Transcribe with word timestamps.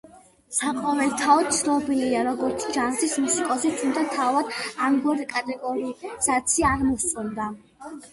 საყოველთაოდ 0.59 1.49
ცნობილია, 1.57 2.23
როგორც 2.27 2.65
ჯაზის 2.77 3.13
მუსიკოსი, 3.25 3.71
თუმცა 3.81 4.05
თავად 4.13 4.49
ამგვარი 4.87 5.27
კატეგორიზაცია 5.35 6.73
არ 6.79 6.87
მოსწონდა. 6.87 7.47